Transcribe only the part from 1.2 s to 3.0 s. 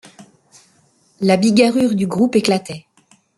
bigarrure du groupe éclatait.